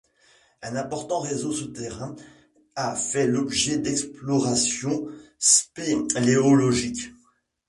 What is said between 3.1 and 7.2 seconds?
l'objet d'explorations spéléologiques.